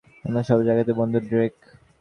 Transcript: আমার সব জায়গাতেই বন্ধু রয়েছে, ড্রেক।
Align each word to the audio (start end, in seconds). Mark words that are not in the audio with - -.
আমার 0.25 0.43
সব 0.49 0.59
জায়গাতেই 0.67 0.97
বন্ধু 0.99 1.17
রয়েছে, 1.17 1.29
ড্রেক। 1.31 1.55